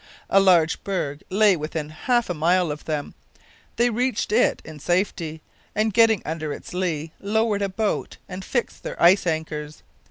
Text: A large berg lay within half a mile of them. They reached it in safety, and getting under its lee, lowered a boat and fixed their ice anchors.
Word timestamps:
A 0.31 0.39
large 0.39 0.83
berg 0.83 1.21
lay 1.29 1.55
within 1.55 1.89
half 1.89 2.27
a 2.27 2.33
mile 2.33 2.71
of 2.71 2.85
them. 2.85 3.13
They 3.75 3.91
reached 3.91 4.31
it 4.31 4.59
in 4.65 4.79
safety, 4.79 5.43
and 5.75 5.93
getting 5.93 6.23
under 6.25 6.51
its 6.51 6.73
lee, 6.73 7.11
lowered 7.19 7.61
a 7.61 7.69
boat 7.69 8.17
and 8.27 8.43
fixed 8.43 8.81
their 8.81 8.99
ice 8.99 9.27
anchors. 9.27 9.83